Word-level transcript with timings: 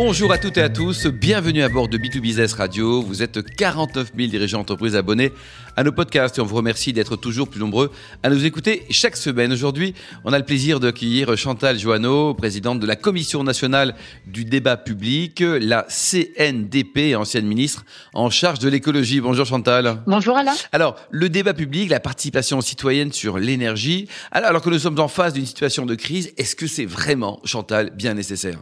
Bonjour 0.00 0.30
à 0.30 0.38
toutes 0.38 0.58
et 0.58 0.62
à 0.62 0.68
tous, 0.68 1.08
bienvenue 1.08 1.60
à 1.64 1.68
bord 1.68 1.88
de 1.88 1.98
B2Business 1.98 2.54
Radio. 2.54 3.02
Vous 3.02 3.20
êtes 3.20 3.44
49 3.44 4.12
000 4.16 4.28
dirigeants 4.28 4.58
d'entreprise 4.58 4.94
abonnés 4.94 5.32
à 5.74 5.82
nos 5.82 5.90
podcasts 5.90 6.38
et 6.38 6.40
on 6.40 6.44
vous 6.44 6.54
remercie 6.54 6.92
d'être 6.92 7.16
toujours 7.16 7.48
plus 7.48 7.58
nombreux 7.58 7.90
à 8.22 8.30
nous 8.30 8.44
écouter 8.44 8.86
chaque 8.90 9.16
semaine. 9.16 9.52
Aujourd'hui, 9.52 9.94
on 10.24 10.32
a 10.32 10.38
le 10.38 10.44
plaisir 10.44 10.78
d'accueillir 10.78 11.36
Chantal 11.36 11.80
Joanneau, 11.80 12.32
présidente 12.34 12.78
de 12.78 12.86
la 12.86 12.94
Commission 12.94 13.42
nationale 13.42 13.96
du 14.24 14.44
débat 14.44 14.76
public, 14.76 15.40
la 15.40 15.84
CNDP, 15.88 17.16
ancienne 17.16 17.46
ministre 17.46 17.84
en 18.14 18.30
charge 18.30 18.60
de 18.60 18.68
l'écologie. 18.68 19.20
Bonjour 19.20 19.46
Chantal. 19.46 20.00
Bonjour 20.06 20.36
Alain. 20.36 20.54
Alors, 20.70 20.94
le 21.10 21.28
débat 21.28 21.54
public, 21.54 21.90
la 21.90 21.98
participation 21.98 22.60
citoyenne 22.60 23.12
sur 23.12 23.36
l'énergie, 23.40 24.06
alors 24.30 24.62
que 24.62 24.70
nous 24.70 24.78
sommes 24.78 25.00
en 25.00 25.08
face 25.08 25.32
d'une 25.32 25.46
situation 25.46 25.86
de 25.86 25.96
crise, 25.96 26.32
est-ce 26.36 26.54
que 26.54 26.68
c'est 26.68 26.86
vraiment, 26.86 27.40
Chantal, 27.44 27.90
bien 27.96 28.14
nécessaire? 28.14 28.60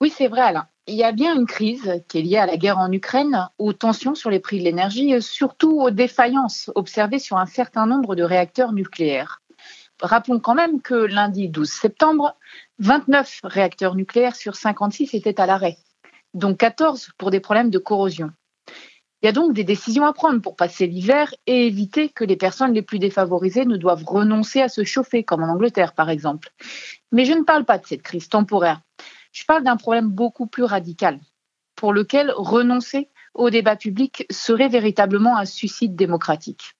Oui, 0.00 0.10
c'est 0.10 0.28
vrai, 0.28 0.40
Alain. 0.40 0.66
Il 0.86 0.96
y 0.96 1.04
a 1.04 1.12
bien 1.12 1.34
une 1.34 1.46
crise 1.46 2.02
qui 2.08 2.18
est 2.18 2.22
liée 2.22 2.36
à 2.36 2.46
la 2.46 2.58
guerre 2.58 2.78
en 2.78 2.92
Ukraine, 2.92 3.48
aux 3.58 3.72
tensions 3.72 4.14
sur 4.14 4.28
les 4.28 4.40
prix 4.40 4.58
de 4.58 4.64
l'énergie 4.64 5.12
et 5.12 5.20
surtout 5.22 5.80
aux 5.80 5.90
défaillances 5.90 6.70
observées 6.74 7.18
sur 7.18 7.38
un 7.38 7.46
certain 7.46 7.86
nombre 7.86 8.14
de 8.14 8.22
réacteurs 8.22 8.72
nucléaires. 8.72 9.40
Rappelons 10.02 10.40
quand 10.40 10.54
même 10.54 10.82
que 10.82 10.94
lundi 10.94 11.48
12 11.48 11.70
septembre, 11.70 12.36
29 12.80 13.40
réacteurs 13.44 13.94
nucléaires 13.94 14.36
sur 14.36 14.56
56 14.56 15.14
étaient 15.14 15.40
à 15.40 15.46
l'arrêt, 15.46 15.78
dont 16.34 16.54
14 16.54 17.10
pour 17.16 17.30
des 17.30 17.40
problèmes 17.40 17.70
de 17.70 17.78
corrosion. 17.78 18.30
Il 19.22 19.26
y 19.26 19.28
a 19.28 19.32
donc 19.32 19.54
des 19.54 19.64
décisions 19.64 20.04
à 20.04 20.12
prendre 20.12 20.42
pour 20.42 20.54
passer 20.54 20.86
l'hiver 20.86 21.34
et 21.46 21.66
éviter 21.66 22.10
que 22.10 22.24
les 22.24 22.36
personnes 22.36 22.74
les 22.74 22.82
plus 22.82 22.98
défavorisées 22.98 23.64
ne 23.64 23.78
doivent 23.78 24.04
renoncer 24.04 24.60
à 24.60 24.68
se 24.68 24.84
chauffer, 24.84 25.24
comme 25.24 25.42
en 25.42 25.48
Angleterre 25.48 25.94
par 25.94 26.10
exemple. 26.10 26.50
Mais 27.10 27.24
je 27.24 27.32
ne 27.32 27.42
parle 27.42 27.64
pas 27.64 27.78
de 27.78 27.86
cette 27.86 28.02
crise 28.02 28.28
temporaire. 28.28 28.82
Je 29.34 29.44
parle 29.44 29.64
d'un 29.64 29.76
problème 29.76 30.10
beaucoup 30.10 30.46
plus 30.46 30.62
radical, 30.62 31.18
pour 31.74 31.92
lequel 31.92 32.30
renoncer 32.36 33.10
au 33.34 33.50
débat 33.50 33.74
public 33.74 34.24
serait 34.30 34.68
véritablement 34.68 35.36
un 35.36 35.44
suicide 35.44 35.96
démocratique. 35.96 36.76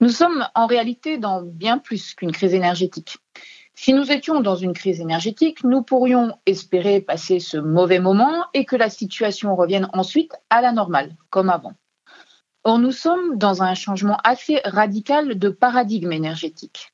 Nous 0.00 0.10
sommes 0.10 0.46
en 0.54 0.66
réalité 0.66 1.18
dans 1.18 1.42
bien 1.42 1.78
plus 1.78 2.14
qu'une 2.14 2.30
crise 2.30 2.54
énergétique. 2.54 3.18
Si 3.74 3.94
nous 3.94 4.12
étions 4.12 4.40
dans 4.40 4.54
une 4.54 4.74
crise 4.74 5.00
énergétique, 5.00 5.64
nous 5.64 5.82
pourrions 5.82 6.38
espérer 6.46 7.00
passer 7.00 7.40
ce 7.40 7.56
mauvais 7.56 7.98
moment 7.98 8.46
et 8.54 8.64
que 8.64 8.76
la 8.76 8.88
situation 8.88 9.56
revienne 9.56 9.88
ensuite 9.92 10.32
à 10.50 10.60
la 10.60 10.70
normale, 10.70 11.16
comme 11.30 11.50
avant. 11.50 11.74
Or, 12.62 12.78
nous 12.78 12.92
sommes 12.92 13.38
dans 13.38 13.64
un 13.64 13.74
changement 13.74 14.18
assez 14.22 14.60
radical 14.64 15.36
de 15.36 15.48
paradigme 15.48 16.12
énergétique. 16.12 16.92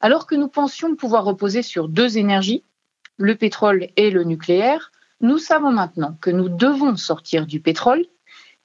Alors 0.00 0.28
que 0.28 0.36
nous 0.36 0.48
pensions 0.48 0.94
pouvoir 0.94 1.24
reposer 1.24 1.62
sur 1.62 1.88
deux 1.88 2.18
énergies, 2.18 2.64
le 3.16 3.36
pétrole 3.36 3.88
et 3.96 4.10
le 4.10 4.24
nucléaire, 4.24 4.92
nous 5.20 5.38
savons 5.38 5.70
maintenant 5.70 6.16
que 6.20 6.30
nous 6.30 6.48
devons 6.48 6.96
sortir 6.96 7.46
du 7.46 7.60
pétrole 7.60 8.04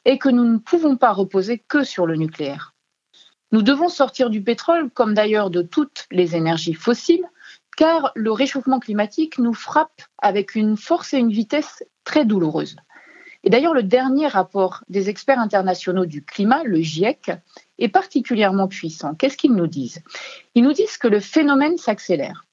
et 0.05 0.17
que 0.17 0.29
nous 0.29 0.45
ne 0.45 0.57
pouvons 0.57 0.95
pas 0.95 1.11
reposer 1.11 1.59
que 1.59 1.83
sur 1.83 2.05
le 2.05 2.15
nucléaire. 2.15 2.73
Nous 3.51 3.61
devons 3.61 3.89
sortir 3.89 4.29
du 4.29 4.41
pétrole, 4.41 4.89
comme 4.89 5.13
d'ailleurs 5.13 5.49
de 5.49 5.61
toutes 5.61 6.05
les 6.11 6.35
énergies 6.35 6.73
fossiles, 6.73 7.25
car 7.77 8.11
le 8.15 8.31
réchauffement 8.31 8.79
climatique 8.79 9.37
nous 9.37 9.53
frappe 9.53 10.01
avec 10.17 10.55
une 10.55 10.75
force 10.75 11.13
et 11.13 11.17
une 11.19 11.31
vitesse 11.31 11.83
très 12.03 12.25
douloureuses. 12.25 12.75
Et 13.43 13.49
d'ailleurs, 13.49 13.73
le 13.73 13.83
dernier 13.83 14.27
rapport 14.27 14.83
des 14.89 15.09
experts 15.09 15.39
internationaux 15.39 16.05
du 16.05 16.25
climat, 16.25 16.63
le 16.63 16.81
GIEC, 16.81 17.31
est 17.77 17.87
particulièrement 17.87 18.67
puissant. 18.67 19.13
Qu'est-ce 19.13 19.37
qu'ils 19.37 19.53
nous 19.53 19.67
disent? 19.67 20.01
Ils 20.55 20.63
nous 20.63 20.73
disent 20.73 20.97
que 20.97 21.07
le 21.07 21.19
phénomène 21.19 21.77
s'accélère. 21.77 22.45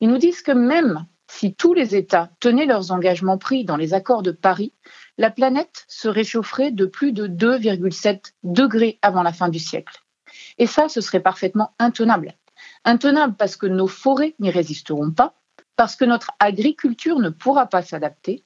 Ils 0.00 0.08
nous 0.08 0.18
disent 0.18 0.42
que 0.42 0.52
même 0.52 1.06
si 1.32 1.54
tous 1.54 1.72
les 1.72 1.96
États 1.96 2.30
tenaient 2.40 2.66
leurs 2.66 2.92
engagements 2.92 3.38
pris 3.38 3.64
dans 3.64 3.78
les 3.78 3.94
accords 3.94 4.22
de 4.22 4.32
Paris, 4.32 4.74
la 5.16 5.30
planète 5.30 5.86
se 5.88 6.06
réchaufferait 6.06 6.72
de 6.72 6.84
plus 6.84 7.12
de 7.12 7.26
2,7 7.26 8.34
degrés 8.42 8.98
avant 9.00 9.22
la 9.22 9.32
fin 9.32 9.48
du 9.48 9.58
siècle. 9.58 10.04
Et 10.58 10.66
ça, 10.66 10.90
ce 10.90 11.00
serait 11.00 11.22
parfaitement 11.22 11.74
intenable. 11.78 12.34
Intenable 12.84 13.34
parce 13.36 13.56
que 13.56 13.66
nos 13.66 13.86
forêts 13.86 14.34
n'y 14.40 14.50
résisteront 14.50 15.10
pas, 15.10 15.34
parce 15.74 15.96
que 15.96 16.04
notre 16.04 16.32
agriculture 16.38 17.18
ne 17.18 17.30
pourra 17.30 17.66
pas 17.66 17.80
s'adapter, 17.80 18.44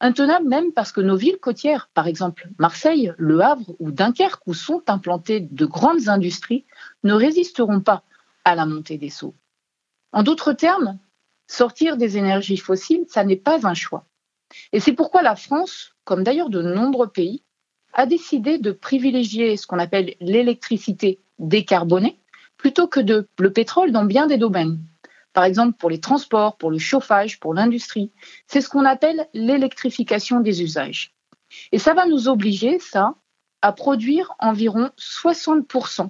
intenable 0.00 0.48
même 0.48 0.72
parce 0.72 0.92
que 0.92 1.00
nos 1.00 1.16
villes 1.16 1.40
côtières, 1.40 1.90
par 1.92 2.06
exemple 2.06 2.48
Marseille, 2.56 3.12
Le 3.18 3.40
Havre 3.40 3.74
ou 3.80 3.90
Dunkerque, 3.90 4.46
où 4.46 4.54
sont 4.54 4.82
implantées 4.86 5.40
de 5.40 5.66
grandes 5.66 6.08
industries, 6.08 6.66
ne 7.02 7.14
résisteront 7.14 7.80
pas 7.80 8.04
à 8.44 8.54
la 8.54 8.64
montée 8.64 8.96
des 8.96 9.10
seaux. 9.10 9.34
En 10.12 10.22
d'autres 10.22 10.52
termes, 10.52 10.98
Sortir 11.48 11.96
des 11.96 12.18
énergies 12.18 12.58
fossiles, 12.58 13.06
ça 13.08 13.24
n'est 13.24 13.36
pas 13.36 13.66
un 13.66 13.74
choix. 13.74 14.04
Et 14.72 14.80
c'est 14.80 14.92
pourquoi 14.92 15.22
la 15.22 15.34
France, 15.34 15.94
comme 16.04 16.22
d'ailleurs 16.22 16.50
de 16.50 16.62
nombreux 16.62 17.08
pays, 17.08 17.42
a 17.94 18.06
décidé 18.06 18.58
de 18.58 18.70
privilégier 18.70 19.56
ce 19.56 19.66
qu'on 19.66 19.78
appelle 19.78 20.14
l'électricité 20.20 21.18
décarbonée 21.38 22.18
plutôt 22.56 22.86
que 22.86 23.00
de 23.00 23.28
le 23.38 23.52
pétrole 23.52 23.92
dans 23.92 24.04
bien 24.04 24.26
des 24.26 24.36
domaines. 24.36 24.78
Par 25.32 25.44
exemple, 25.44 25.76
pour 25.78 25.90
les 25.90 26.00
transports, 26.00 26.56
pour 26.56 26.70
le 26.70 26.78
chauffage, 26.78 27.38
pour 27.38 27.54
l'industrie. 27.54 28.10
C'est 28.46 28.60
ce 28.60 28.68
qu'on 28.68 28.84
appelle 28.84 29.28
l'électrification 29.32 30.40
des 30.40 30.62
usages. 30.62 31.14
Et 31.72 31.78
ça 31.78 31.94
va 31.94 32.06
nous 32.06 32.28
obliger, 32.28 32.78
ça, 32.78 33.14
à 33.62 33.72
produire 33.72 34.34
environ 34.38 34.90
60% 34.98 36.08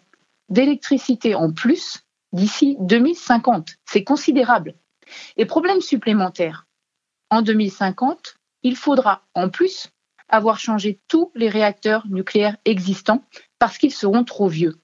d'électricité 0.48 1.34
en 1.34 1.52
plus 1.52 2.00
d'ici 2.32 2.76
2050. 2.80 3.76
C'est 3.84 4.04
considérable. 4.04 4.74
Et 5.36 5.46
problème 5.46 5.80
supplémentaire, 5.80 6.66
en 7.30 7.42
2050, 7.42 8.36
il 8.62 8.76
faudra 8.76 9.22
en 9.34 9.48
plus 9.48 9.88
avoir 10.28 10.58
changé 10.58 11.00
tous 11.08 11.30
les 11.34 11.48
réacteurs 11.48 12.06
nucléaires 12.08 12.56
existants 12.64 13.24
parce 13.58 13.78
qu'ils 13.78 13.94
seront 13.94 14.24
trop 14.24 14.48
vieux. 14.48 14.78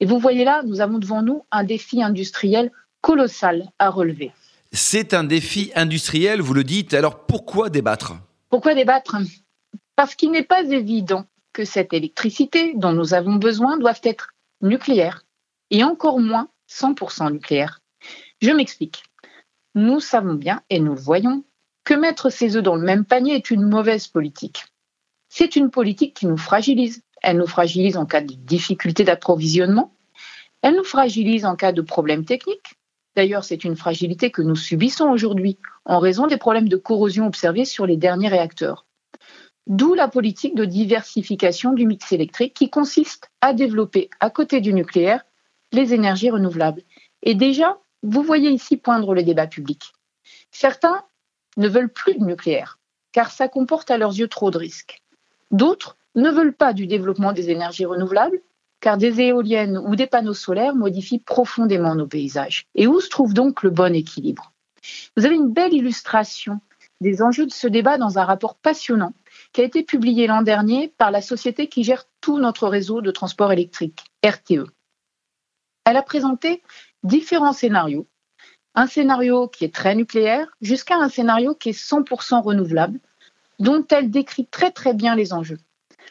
Et 0.00 0.06
vous 0.06 0.18
voyez 0.18 0.44
là, 0.44 0.62
nous 0.64 0.80
avons 0.80 0.98
devant 0.98 1.22
nous 1.22 1.46
un 1.50 1.64
défi 1.64 2.02
industriel 2.02 2.70
colossal 3.00 3.70
à 3.78 3.90
relever. 3.90 4.32
C'est 4.72 5.14
un 5.14 5.24
défi 5.24 5.70
industriel, 5.74 6.40
vous 6.40 6.54
le 6.54 6.64
dites. 6.64 6.94
Alors 6.94 7.26
pourquoi 7.26 7.70
débattre? 7.70 8.14
Pourquoi 8.50 8.74
débattre? 8.74 9.16
Parce 9.96 10.14
qu'il 10.14 10.32
n'est 10.32 10.42
pas 10.42 10.64
évident 10.64 11.26
que 11.52 11.64
cette 11.64 11.92
électricité 11.92 12.74
dont 12.74 12.92
nous 12.92 13.14
avons 13.14 13.36
besoin 13.36 13.78
doive 13.78 14.00
être 14.02 14.34
nucléaire 14.60 15.24
et 15.70 15.84
encore 15.84 16.18
moins 16.18 16.48
100% 16.68 17.32
nucléaire. 17.32 17.80
Je 18.42 18.50
m'explique 18.50 19.04
nous 19.74 20.00
savons 20.00 20.34
bien, 20.34 20.62
et 20.70 20.80
nous 20.80 20.94
le 20.94 21.00
voyons, 21.00 21.44
que 21.84 21.94
mettre 21.94 22.30
ses 22.30 22.56
œufs 22.56 22.62
dans 22.62 22.76
le 22.76 22.84
même 22.84 23.04
panier 23.04 23.34
est 23.34 23.50
une 23.50 23.62
mauvaise 23.62 24.06
politique. 24.06 24.64
C'est 25.28 25.56
une 25.56 25.70
politique 25.70 26.14
qui 26.14 26.26
nous 26.26 26.36
fragilise. 26.36 27.02
Elle 27.22 27.38
nous 27.38 27.46
fragilise 27.46 27.96
en 27.96 28.06
cas 28.06 28.20
de 28.20 28.34
difficulté 28.34 29.04
d'approvisionnement. 29.04 29.94
Elle 30.62 30.76
nous 30.76 30.84
fragilise 30.84 31.44
en 31.44 31.56
cas 31.56 31.72
de 31.72 31.82
problèmes 31.82 32.24
techniques. 32.24 32.74
D'ailleurs, 33.16 33.44
c'est 33.44 33.64
une 33.64 33.76
fragilité 33.76 34.30
que 34.30 34.42
nous 34.42 34.56
subissons 34.56 35.08
aujourd'hui 35.10 35.58
en 35.84 35.98
raison 35.98 36.26
des 36.26 36.36
problèmes 36.36 36.68
de 36.68 36.76
corrosion 36.76 37.26
observés 37.26 37.64
sur 37.64 37.86
les 37.86 37.96
derniers 37.96 38.28
réacteurs. 38.28 38.86
D'où 39.66 39.94
la 39.94 40.08
politique 40.08 40.54
de 40.54 40.64
diversification 40.64 41.72
du 41.72 41.86
mix 41.86 42.12
électrique 42.12 42.54
qui 42.54 42.70
consiste 42.70 43.30
à 43.40 43.54
développer 43.54 44.10
à 44.20 44.30
côté 44.30 44.60
du 44.60 44.72
nucléaire 44.72 45.24
les 45.72 45.94
énergies 45.94 46.30
renouvelables. 46.30 46.82
Et 47.22 47.34
déjà, 47.34 47.78
vous 48.04 48.22
voyez 48.22 48.50
ici 48.50 48.76
poindre 48.76 49.14
le 49.14 49.22
débat 49.22 49.46
public. 49.46 49.92
Certains 50.50 51.02
ne 51.56 51.68
veulent 51.68 51.92
plus 51.92 52.14
de 52.14 52.24
nucléaire, 52.24 52.78
car 53.12 53.30
ça 53.30 53.48
comporte 53.48 53.90
à 53.90 53.96
leurs 53.96 54.12
yeux 54.12 54.28
trop 54.28 54.50
de 54.50 54.58
risques. 54.58 55.02
D'autres 55.50 55.96
ne 56.14 56.30
veulent 56.30 56.54
pas 56.54 56.74
du 56.74 56.86
développement 56.86 57.32
des 57.32 57.50
énergies 57.50 57.86
renouvelables, 57.86 58.40
car 58.80 58.98
des 58.98 59.22
éoliennes 59.22 59.78
ou 59.78 59.96
des 59.96 60.06
panneaux 60.06 60.34
solaires 60.34 60.74
modifient 60.74 61.20
profondément 61.20 61.94
nos 61.94 62.06
paysages. 62.06 62.66
Et 62.74 62.86
où 62.86 63.00
se 63.00 63.08
trouve 63.08 63.32
donc 63.32 63.62
le 63.62 63.70
bon 63.70 63.94
équilibre? 63.94 64.52
Vous 65.16 65.24
avez 65.24 65.36
une 65.36 65.52
belle 65.52 65.72
illustration 65.72 66.60
des 67.00 67.22
enjeux 67.22 67.46
de 67.46 67.52
ce 67.52 67.66
débat 67.66 67.96
dans 67.96 68.18
un 68.18 68.24
rapport 68.24 68.56
passionnant 68.56 69.14
qui 69.54 69.62
a 69.62 69.64
été 69.64 69.82
publié 69.82 70.26
l'an 70.26 70.42
dernier 70.42 70.88
par 70.98 71.10
la 71.10 71.22
société 71.22 71.68
qui 71.68 71.84
gère 71.84 72.04
tout 72.20 72.38
notre 72.38 72.68
réseau 72.68 73.00
de 73.00 73.10
transport 73.10 73.52
électrique, 73.52 74.04
RTE. 74.22 74.66
Elle 75.86 75.96
a 75.96 76.02
présenté 76.02 76.62
différents 77.04 77.52
scénarios. 77.52 78.08
Un 78.74 78.86
scénario 78.86 79.46
qui 79.46 79.64
est 79.64 79.74
très 79.74 79.94
nucléaire 79.94 80.48
jusqu'à 80.60 80.96
un 80.96 81.08
scénario 81.08 81.54
qui 81.54 81.68
est 81.68 81.78
100% 81.78 82.42
renouvelable, 82.42 82.98
dont 83.60 83.84
elle 83.90 84.10
décrit 84.10 84.46
très 84.46 84.72
très 84.72 84.94
bien 84.94 85.14
les 85.14 85.32
enjeux. 85.32 85.58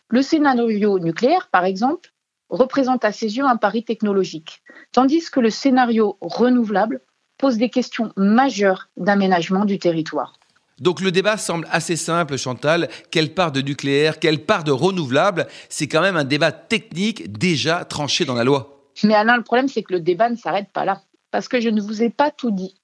Le 0.07 0.22
scénario 0.22 1.00
nucléaire, 1.00 1.50
par 1.51 1.66
exemple, 1.66 2.13
représente 2.50 3.04
à 3.04 3.12
ses 3.12 3.36
yeux 3.38 3.45
un 3.45 3.57
pari 3.57 3.84
technologique, 3.84 4.62
tandis 4.92 5.30
que 5.30 5.40
le 5.40 5.50
scénario 5.50 6.18
renouvelable 6.22 7.01
pose 7.38 7.57
des 7.57 7.69
questions 7.69 8.13
majeures 8.16 8.90
d'aménagement 8.95 9.66
du 9.66 9.80
territoire. 9.80 10.34
Donc 10.80 11.01
le 11.01 11.12
débat 11.12 11.38
semble 11.38 11.68
assez 11.72 11.95
simple, 11.95 12.38
Chantal. 12.38 12.90
Quelle 13.12 13.34
part 13.34 13.51
de 13.51 13.62
nucléaire, 13.62 14.19
quelle 14.19 14.45
part 14.45 14.63
de 14.63 14.72
renouvelable? 14.72 15.48
C'est 15.69 15.88
quand 15.88 16.01
même 16.01 16.18
un 16.18 16.24
débat 16.24 16.51
technique 16.51 17.31
déjà 17.31 17.86
tranché 17.86 18.25
dans 18.25 18.36
la 18.36 18.44
loi. 18.44 18.72
Mais 19.04 19.16
Alain, 19.16 19.38
le 19.38 19.44
problème, 19.44 19.68
c'est 19.68 19.84
que 19.84 19.94
le 19.94 20.00
débat 20.00 20.30
ne 20.30 20.36
s'arrête 20.36 20.72
pas 20.72 20.86
là, 20.86 21.01
parce 21.31 21.48
que 21.48 21.60
je 21.60 21.69
ne 21.69 21.81
vous 21.81 22.04
ai 22.04 22.10
pas 22.10 22.31
tout 22.31 22.51
dit. 22.51 22.80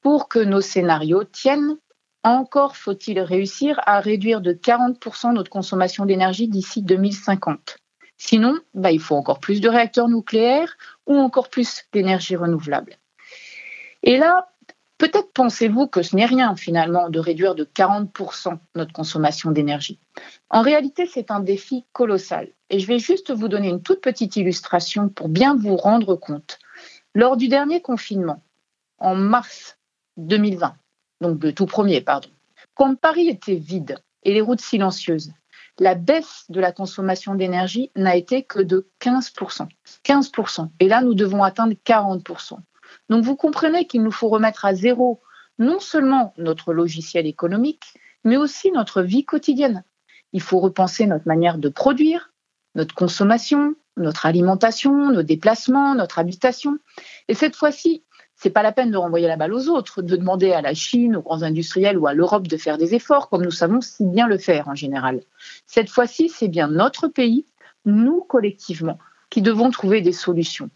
Pour 0.00 0.28
que 0.28 0.38
nos 0.38 0.60
scénarios 0.60 1.24
tiennent, 1.24 1.76
encore 2.22 2.76
faut-il 2.76 3.18
réussir 3.20 3.80
à 3.86 4.00
réduire 4.00 4.40
de 4.40 4.52
40% 4.52 5.34
notre 5.34 5.50
consommation 5.50 6.04
d'énergie 6.04 6.48
d'ici 6.48 6.82
2050. 6.82 7.78
Sinon, 8.18 8.58
bah, 8.74 8.92
il 8.92 9.00
faut 9.00 9.16
encore 9.16 9.40
plus 9.40 9.62
de 9.62 9.68
réacteurs 9.68 10.08
nucléaires 10.08 10.76
ou 11.06 11.16
encore 11.16 11.48
plus 11.48 11.84
d'énergie 11.92 12.36
renouvelable. 12.36 12.96
Et 14.02 14.18
là, 14.18 14.49
peut-être 15.00 15.32
pensez-vous 15.32 15.86
que 15.86 16.02
ce 16.02 16.14
n'est 16.14 16.26
rien 16.26 16.54
finalement 16.54 17.08
de 17.08 17.18
réduire 17.18 17.54
de 17.54 17.64
40% 17.64 18.58
notre 18.74 18.92
consommation 18.92 19.50
d'énergie. 19.50 19.98
En 20.50 20.60
réalité, 20.60 21.06
c'est 21.06 21.30
un 21.30 21.40
défi 21.40 21.86
colossal. 21.92 22.48
Et 22.68 22.78
je 22.78 22.86
vais 22.86 22.98
juste 22.98 23.32
vous 23.32 23.48
donner 23.48 23.70
une 23.70 23.82
toute 23.82 24.02
petite 24.02 24.36
illustration 24.36 25.08
pour 25.08 25.30
bien 25.30 25.56
vous 25.56 25.76
rendre 25.76 26.16
compte. 26.16 26.58
Lors 27.14 27.38
du 27.38 27.48
dernier 27.48 27.80
confinement, 27.80 28.42
en 28.98 29.14
mars 29.14 29.78
2020, 30.18 30.74
donc 31.22 31.42
le 31.42 31.54
tout 31.54 31.66
premier, 31.66 32.02
pardon, 32.02 32.28
quand 32.74 32.94
Paris 32.94 33.28
était 33.28 33.54
vide 33.54 33.96
et 34.22 34.34
les 34.34 34.42
routes 34.42 34.60
silencieuses, 34.60 35.32
la 35.78 35.94
baisse 35.94 36.44
de 36.50 36.60
la 36.60 36.72
consommation 36.72 37.34
d'énergie 37.34 37.90
n'a 37.96 38.16
été 38.16 38.42
que 38.42 38.60
de 38.60 38.86
15%. 39.00 39.66
15%. 40.04 40.68
Et 40.78 40.88
là, 40.88 41.00
nous 41.00 41.14
devons 41.14 41.42
atteindre 41.42 41.74
40%. 41.86 42.58
Donc 43.08 43.24
vous 43.24 43.36
comprenez 43.36 43.86
qu'il 43.86 44.02
nous 44.02 44.10
faut 44.10 44.28
remettre 44.28 44.64
à 44.64 44.74
zéro 44.74 45.20
non 45.58 45.78
seulement 45.78 46.32
notre 46.38 46.72
logiciel 46.72 47.26
économique, 47.26 47.94
mais 48.24 48.36
aussi 48.36 48.72
notre 48.72 49.02
vie 49.02 49.24
quotidienne. 49.24 49.84
Il 50.32 50.40
faut 50.40 50.58
repenser 50.58 51.06
notre 51.06 51.26
manière 51.26 51.58
de 51.58 51.68
produire, 51.68 52.32
notre 52.74 52.94
consommation, 52.94 53.74
notre 53.96 54.26
alimentation, 54.26 55.10
nos 55.10 55.22
déplacements, 55.22 55.94
notre 55.94 56.18
habitation. 56.18 56.78
Et 57.28 57.34
cette 57.34 57.56
fois-ci, 57.56 58.04
c'est 58.36 58.50
pas 58.50 58.62
la 58.62 58.72
peine 58.72 58.90
de 58.90 58.96
renvoyer 58.96 59.28
la 59.28 59.36
balle 59.36 59.52
aux 59.52 59.68
autres, 59.68 60.00
de 60.00 60.16
demander 60.16 60.52
à 60.52 60.62
la 60.62 60.72
Chine, 60.72 61.16
aux 61.16 61.22
grands 61.22 61.42
industriels 61.42 61.98
ou 61.98 62.06
à 62.06 62.14
l'Europe 62.14 62.48
de 62.48 62.56
faire 62.56 62.78
des 62.78 62.94
efforts, 62.94 63.28
comme 63.28 63.42
nous 63.42 63.50
savons 63.50 63.82
si 63.82 64.06
bien 64.06 64.26
le 64.26 64.38
faire 64.38 64.68
en 64.68 64.74
général. 64.74 65.20
Cette 65.66 65.90
fois-ci, 65.90 66.30
c'est 66.30 66.48
bien 66.48 66.68
notre 66.68 67.06
pays, 67.08 67.44
nous 67.84 68.22
collectivement, 68.22 68.98
qui 69.28 69.42
devons 69.42 69.70
trouver 69.70 70.00
des 70.00 70.12
solutions. 70.12 70.70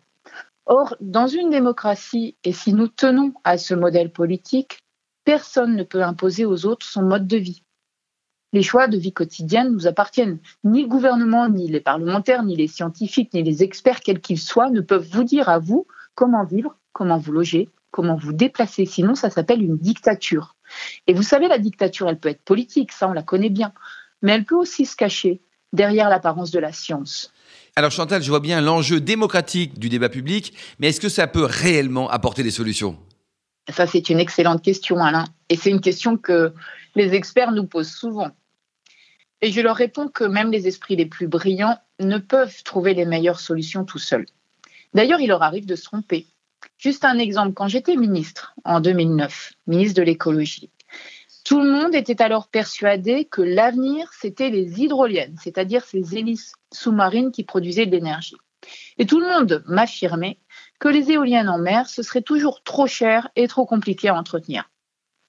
Or, 0.66 0.96
dans 1.00 1.26
une 1.26 1.50
démocratie, 1.50 2.37
et 2.44 2.52
si 2.52 2.72
nous 2.72 2.88
tenons 2.88 3.34
à 3.44 3.58
ce 3.58 3.75
modèle 3.75 4.11
politique, 4.11 4.78
personne 5.25 5.76
ne 5.76 5.82
peut 5.82 6.02
imposer 6.02 6.46
aux 6.46 6.66
autres 6.66 6.87
son 6.87 7.02
mode 7.02 7.26
de 7.26 7.37
vie. 7.37 7.62
Les 8.52 8.62
choix 8.62 8.87
de 8.87 8.96
vie 8.96 9.12
quotidienne 9.12 9.72
nous 9.72 9.87
appartiennent. 9.87 10.38
Ni 10.62 10.82
le 10.82 10.88
gouvernement, 10.88 11.49
ni 11.49 11.69
les 11.69 11.81
parlementaires, 11.81 12.44
ni 12.44 12.55
les 12.56 12.69
scientifiques, 12.69 13.34
ni 13.34 13.43
les 13.43 13.62
experts, 13.62 14.00
quels 14.00 14.20
qu'ils 14.20 14.38
soient, 14.38 14.70
ne 14.70 14.81
peuvent 14.81 15.08
vous 15.11 15.25
dire 15.25 15.49
à 15.49 15.58
vous 15.58 15.87
comment 16.14 16.44
vivre, 16.44 16.78
comment 16.93 17.19
vous 17.19 17.32
loger, 17.32 17.69
comment 17.90 18.16
vous 18.16 18.32
déplacer. 18.32 18.87
Sinon, 18.87 19.16
ça 19.16 19.28
s'appelle 19.28 19.61
une 19.61 19.76
dictature. 19.76 20.55
Et 21.06 21.14
vous 21.14 21.22
savez, 21.25 21.49
la 21.49 21.58
dictature, 21.58 22.08
elle 22.08 22.20
peut 22.20 22.28
être 22.28 22.44
politique, 22.44 22.93
ça 22.93 23.08
on 23.08 23.12
la 23.12 23.22
connaît 23.22 23.50
bien, 23.50 23.72
mais 24.22 24.32
elle 24.32 24.44
peut 24.44 24.55
aussi 24.55 24.87
se 24.87 24.96
cacher 24.96 25.43
derrière 25.72 26.08
l'apparence 26.08 26.52
de 26.52 26.61
la 26.61 26.72
science. 26.72 27.33
Alors 27.76 27.91
Chantal, 27.91 28.23
je 28.23 28.29
vois 28.29 28.38
bien 28.38 28.61
l'enjeu 28.61 29.00
démocratique 29.00 29.81
du 29.81 29.88
débat 29.88 30.09
public, 30.09 30.55
mais 30.79 30.88
est-ce 30.88 31.00
que 31.00 31.09
ça 31.09 31.26
peut 31.26 31.44
réellement 31.44 32.09
apporter 32.09 32.44
des 32.44 32.53
solutions? 32.53 32.97
Ça, 33.69 33.88
c'est 33.88 34.11
une 34.11 34.21
excellente 34.21 34.62
question, 34.62 34.99
Alain. 34.99 35.25
Et 35.49 35.56
c'est 35.56 35.71
une 35.71 35.81
question 35.81 36.17
que 36.17 36.53
les 36.94 37.15
experts 37.15 37.50
nous 37.50 37.67
posent 37.67 37.91
souvent. 37.91 38.31
Et 39.41 39.50
je 39.50 39.61
leur 39.61 39.75
réponds 39.75 40.06
que 40.06 40.23
même 40.23 40.53
les 40.53 40.69
esprits 40.69 40.94
les 40.94 41.06
plus 41.06 41.26
brillants 41.26 41.76
ne 41.99 42.19
peuvent 42.19 42.62
trouver 42.62 42.94
les 42.94 43.06
meilleures 43.06 43.41
solutions 43.41 43.85
tout 43.85 43.99
seuls. 43.99 44.26
D'ailleurs, 44.93 45.21
il 45.21 45.26
leur 45.26 45.43
arrive 45.43 45.67
de 45.67 45.75
se 45.75 45.85
tromper. 45.85 46.29
Juste 46.79 47.05
un 47.05 47.19
exemple, 47.19 47.55
quand 47.55 47.67
j'étais 47.67 47.97
ministre 47.97 48.55
en 48.65 48.81
2009, 48.81 49.53
ministre 49.67 50.00
de 50.00 50.05
l'écologie, 50.05 50.71
tout 51.44 51.61
le 51.61 51.71
monde 51.71 51.94
était 51.94 52.23
alors 52.23 52.47
persuadé 52.47 53.25
que 53.25 53.43
l'avenir, 53.43 54.11
c'était 54.19 54.49
les 54.49 54.81
hydroliennes, 54.81 55.37
c'est-à-dire 55.43 55.85
ces 55.85 56.17
hélices 56.17 56.53
sous-marines 56.75 57.32
qui 57.32 57.44
produisaient 57.44 57.87
de 57.87 57.93
l'énergie. 57.93 58.37
Et 58.99 59.06
tout 59.06 59.21
le 59.21 59.26
monde 59.26 59.62
m'affirmait 59.67 60.38
que 60.79 60.88
les 60.88 61.11
éoliennes 61.11 61.49
en 61.49 61.59
mer, 61.59 61.88
ce 61.88 62.03
serait 62.03 62.23
toujours 62.23 62.62
trop 62.62 62.87
cher 62.87 63.29
et 63.37 63.49
trop 63.49 63.67
compliqué 63.67 64.09
à 64.09 64.15
entretenir. 64.15 64.71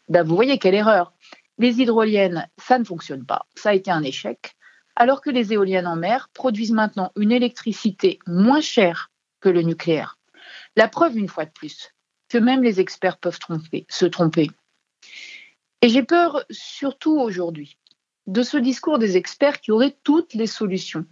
Ben, 0.10 0.24
vous 0.24 0.36
voyez 0.36 0.58
quelle 0.60 0.76
erreur. 0.76 1.14
Les 1.58 1.82
hydroliennes, 1.82 2.48
ça 2.58 2.78
ne 2.80 2.84
fonctionne 2.84 3.26
pas. 3.26 3.46
Ça 3.56 3.70
a 3.70 3.74
été 3.74 3.92
un 3.92 4.04
échec. 4.04 4.56
Alors 4.96 5.22
que 5.22 5.30
les 5.30 5.54
éoliennes 5.54 5.88
en 5.88 5.96
mer 5.96 6.30
produisent 6.34 6.72
maintenant 6.72 7.12
une 7.16 7.32
électricité 7.32 8.20
moins 8.28 8.62
chère 8.62 9.12
que 9.42 9.50
le 9.50 9.62
nucléaire. 9.62 10.18
La 10.76 10.88
preuve, 10.88 11.18
une 11.18 11.28
fois 11.28 11.46
de 11.46 11.52
plus, 11.52 11.92
que 12.30 12.38
même 12.38 12.64
les 12.64 12.80
experts 12.80 13.18
peuvent 13.18 13.40
tromper, 13.40 13.86
se 13.90 14.06
tromper. 14.06 14.50
Et 15.82 15.90
j'ai 15.90 16.04
peur, 16.04 16.44
surtout 16.50 17.20
aujourd'hui, 17.20 17.78
de 18.28 18.42
ce 18.42 18.58
discours 18.58 19.00
des 19.00 19.18
experts 19.18 19.62
qui 19.62 19.72
auraient 19.72 19.98
toutes 20.04 20.34
les 20.34 20.48
solutions 20.48 21.06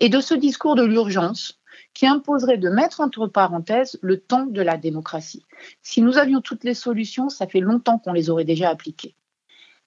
et 0.00 0.08
de 0.08 0.20
ce 0.20 0.34
discours 0.34 0.74
de 0.74 0.82
l'urgence 0.82 1.60
qui 1.94 2.06
imposerait 2.06 2.58
de 2.58 2.68
mettre 2.68 3.00
entre 3.00 3.26
parenthèses 3.26 3.98
le 4.02 4.18
temps 4.18 4.46
de 4.46 4.62
la 4.62 4.76
démocratie. 4.76 5.44
Si 5.82 6.02
nous 6.02 6.18
avions 6.18 6.40
toutes 6.40 6.64
les 6.64 6.74
solutions, 6.74 7.28
ça 7.28 7.46
fait 7.46 7.60
longtemps 7.60 7.98
qu'on 7.98 8.12
les 8.12 8.30
aurait 8.30 8.44
déjà 8.44 8.70
appliquées. 8.70 9.14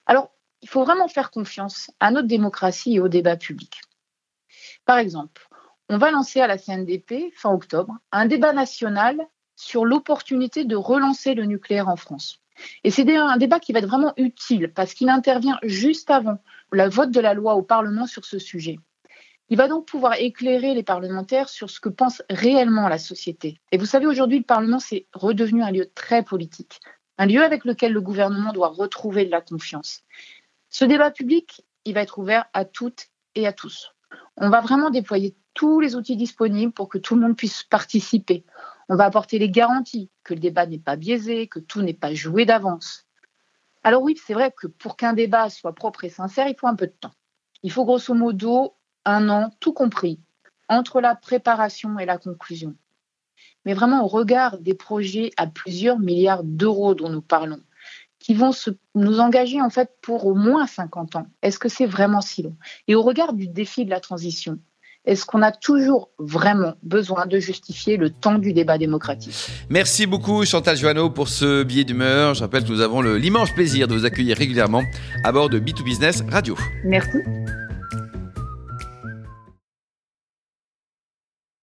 Alors, 0.06 0.30
il 0.62 0.68
faut 0.68 0.84
vraiment 0.84 1.08
faire 1.08 1.30
confiance 1.30 1.90
à 2.00 2.10
notre 2.10 2.28
démocratie 2.28 2.94
et 2.94 3.00
au 3.00 3.08
débat 3.08 3.36
public. 3.36 3.80
Par 4.84 4.98
exemple, 4.98 5.48
on 5.88 5.98
va 5.98 6.10
lancer 6.10 6.40
à 6.40 6.46
la 6.46 6.58
CNDP, 6.58 7.32
fin 7.34 7.52
octobre, 7.52 7.98
un 8.12 8.26
débat 8.26 8.52
national 8.52 9.18
sur 9.56 9.84
l'opportunité 9.84 10.64
de 10.64 10.76
relancer 10.76 11.34
le 11.34 11.44
nucléaire 11.44 11.88
en 11.88 11.96
France. 11.96 12.40
Et 12.84 12.90
c'est 12.90 13.16
un 13.16 13.36
débat 13.36 13.60
qui 13.60 13.72
va 13.72 13.80
être 13.80 13.88
vraiment 13.88 14.12
utile 14.16 14.72
parce 14.74 14.94
qu'il 14.94 15.08
intervient 15.08 15.58
juste 15.62 16.10
avant 16.10 16.38
le 16.70 16.88
vote 16.88 17.10
de 17.10 17.20
la 17.20 17.34
loi 17.34 17.54
au 17.54 17.62
Parlement 17.62 18.06
sur 18.06 18.24
ce 18.24 18.38
sujet. 18.38 18.78
Il 19.50 19.58
va 19.58 19.68
donc 19.68 19.86
pouvoir 19.86 20.14
éclairer 20.18 20.74
les 20.74 20.82
parlementaires 20.82 21.48
sur 21.48 21.68
ce 21.68 21.78
que 21.78 21.90
pense 21.90 22.22
réellement 22.30 22.88
la 22.88 22.98
société. 22.98 23.60
Et 23.72 23.78
vous 23.78 23.86
savez, 23.86 24.06
aujourd'hui, 24.06 24.38
le 24.38 24.44
Parlement, 24.44 24.78
c'est 24.78 25.06
redevenu 25.12 25.62
un 25.62 25.70
lieu 25.70 25.90
très 25.94 26.22
politique, 26.22 26.80
un 27.18 27.26
lieu 27.26 27.42
avec 27.42 27.64
lequel 27.64 27.92
le 27.92 28.00
gouvernement 28.00 28.52
doit 28.52 28.68
retrouver 28.68 29.26
de 29.26 29.30
la 29.30 29.42
confiance. 29.42 30.02
Ce 30.70 30.84
débat 30.84 31.10
public, 31.10 31.62
il 31.84 31.94
va 31.94 32.00
être 32.00 32.18
ouvert 32.18 32.46
à 32.54 32.64
toutes 32.64 33.08
et 33.34 33.46
à 33.46 33.52
tous. 33.52 33.92
On 34.36 34.48
va 34.48 34.60
vraiment 34.60 34.90
déployer 34.90 35.36
tous 35.52 35.78
les 35.78 35.94
outils 35.94 36.16
disponibles 36.16 36.72
pour 36.72 36.88
que 36.88 36.98
tout 36.98 37.14
le 37.14 37.20
monde 37.20 37.36
puisse 37.36 37.62
participer. 37.62 38.44
On 38.88 38.96
va 38.96 39.04
apporter 39.04 39.38
les 39.38 39.50
garanties 39.50 40.10
que 40.24 40.34
le 40.34 40.40
débat 40.40 40.66
n'est 40.66 40.78
pas 40.78 40.96
biaisé, 40.96 41.48
que 41.48 41.60
tout 41.60 41.82
n'est 41.82 41.94
pas 41.94 42.14
joué 42.14 42.44
d'avance. 42.44 43.06
Alors 43.82 44.02
oui, 44.02 44.18
c'est 44.26 44.34
vrai 44.34 44.52
que 44.56 44.66
pour 44.66 44.96
qu'un 44.96 45.12
débat 45.12 45.50
soit 45.50 45.74
propre 45.74 46.04
et 46.04 46.08
sincère, 46.08 46.48
il 46.48 46.56
faut 46.56 46.66
un 46.66 46.74
peu 46.74 46.86
de 46.86 46.92
temps. 46.98 47.12
Il 47.62 47.70
faut 47.70 47.84
grosso 47.84 48.14
modo 48.14 48.74
un 49.04 49.28
an, 49.28 49.50
tout 49.60 49.72
compris, 49.72 50.18
entre 50.68 51.00
la 51.00 51.14
préparation 51.14 51.98
et 51.98 52.06
la 52.06 52.18
conclusion. 52.18 52.74
Mais 53.64 53.74
vraiment 53.74 54.04
au 54.04 54.08
regard 54.08 54.58
des 54.58 54.74
projets 54.74 55.30
à 55.36 55.46
plusieurs 55.46 55.98
milliards 55.98 56.44
d'euros 56.44 56.94
dont 56.94 57.08
nous 57.08 57.22
parlons, 57.22 57.60
qui 58.18 58.34
vont 58.34 58.52
nous 58.94 59.20
engager 59.20 59.60
en 59.60 59.70
fait 59.70 59.90
pour 60.00 60.26
au 60.26 60.34
moins 60.34 60.66
50 60.66 61.16
ans, 61.16 61.26
est-ce 61.42 61.58
que 61.58 61.68
c'est 61.68 61.86
vraiment 61.86 62.20
si 62.20 62.42
long? 62.42 62.56
Et 62.88 62.94
au 62.94 63.02
regard 63.02 63.32
du 63.32 63.48
défi 63.48 63.84
de 63.84 63.90
la 63.90 64.00
transition, 64.00 64.58
est-ce 65.04 65.26
qu'on 65.26 65.42
a 65.42 65.52
toujours 65.52 66.08
vraiment 66.18 66.74
besoin 66.82 67.26
de 67.26 67.38
justifier 67.38 67.98
le 67.98 68.08
temps 68.08 68.38
du 68.38 68.54
débat 68.54 68.78
démocratique? 68.78 69.34
Merci 69.68 70.06
beaucoup 70.06 70.46
Chantal 70.46 70.78
Joanneau 70.78 71.10
pour 71.10 71.28
ce 71.28 71.62
billet 71.62 71.84
d'humeur. 71.84 72.32
Je 72.32 72.40
rappelle 72.40 72.64
que 72.64 72.70
nous 72.70 72.80
avons 72.80 73.02
l'immense 73.02 73.50
plaisir 73.50 73.86
de 73.86 73.94
vous 73.94 74.06
accueillir 74.06 74.38
régulièrement 74.38 74.82
à 75.22 75.30
bord 75.30 75.50
de 75.50 75.60
B2Business 75.60 76.22
Radio. 76.30 76.56
Merci. 76.84 77.18